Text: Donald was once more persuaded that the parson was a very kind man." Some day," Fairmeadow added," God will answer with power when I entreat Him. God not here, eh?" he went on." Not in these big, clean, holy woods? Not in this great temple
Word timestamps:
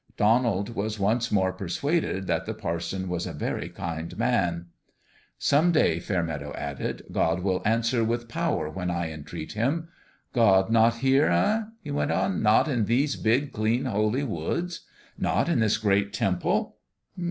Donald 0.17 0.69
was 0.73 0.97
once 0.97 1.31
more 1.31 1.53
persuaded 1.53 2.25
that 2.25 2.47
the 2.47 2.55
parson 2.55 3.07
was 3.07 3.27
a 3.27 3.33
very 3.33 3.69
kind 3.69 4.17
man." 4.17 4.65
Some 5.51 5.71
day," 5.71 5.99
Fairmeadow 5.99 6.55
added," 6.55 7.03
God 7.11 7.41
will 7.41 7.61
answer 7.65 8.03
with 8.03 8.27
power 8.27 8.67
when 8.67 8.89
I 8.89 9.11
entreat 9.11 9.51
Him. 9.51 9.89
God 10.33 10.71
not 10.71 10.95
here, 11.05 11.27
eh?" 11.27 11.65
he 11.83 11.91
went 11.91 12.09
on." 12.11 12.41
Not 12.41 12.67
in 12.67 12.85
these 12.85 13.15
big, 13.15 13.53
clean, 13.53 13.85
holy 13.85 14.23
woods? 14.23 14.87
Not 15.19 15.47
in 15.47 15.59
this 15.59 15.77
great 15.77 16.13
temple 16.13 16.77